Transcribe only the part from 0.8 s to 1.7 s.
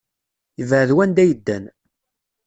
wanda ay ddan.